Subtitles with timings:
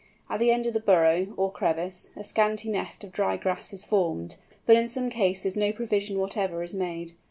[0.31, 3.85] At the end of the burrow, or crevice, a scanty nest of dry grass is
[3.85, 7.11] formed, but in some cases no provision whatever is made.